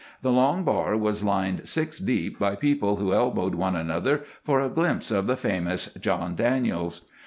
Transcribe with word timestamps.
The 0.23 0.31
long 0.31 0.63
bar 0.63 0.97
was 0.97 1.23
lined 1.23 1.67
six 1.67 1.99
deep 1.99 2.39
by 2.39 2.55
people 2.55 2.95
who 2.95 3.13
elbowed 3.13 3.53
one 3.53 3.75
another 3.75 4.23
for 4.43 4.59
a 4.59 4.67
glimpse 4.67 5.11
of 5.11 5.27
the 5.27 5.37
famous 5.37 5.93
John 5.99 6.33
Daniels. 6.33 7.01